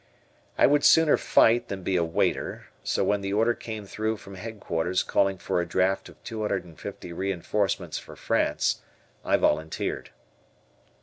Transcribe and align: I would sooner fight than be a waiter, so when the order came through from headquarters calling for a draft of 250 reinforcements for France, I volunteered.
I 0.57 0.65
would 0.65 0.83
sooner 0.83 1.15
fight 1.15 1.67
than 1.67 1.83
be 1.83 1.95
a 1.95 2.03
waiter, 2.03 2.65
so 2.83 3.03
when 3.03 3.21
the 3.21 3.33
order 3.33 3.53
came 3.53 3.85
through 3.85 4.17
from 4.17 4.33
headquarters 4.33 5.03
calling 5.03 5.37
for 5.37 5.61
a 5.61 5.65
draft 5.67 6.09
of 6.09 6.23
250 6.23 7.13
reinforcements 7.13 7.99
for 7.99 8.15
France, 8.15 8.81
I 9.23 9.37
volunteered. 9.37 10.09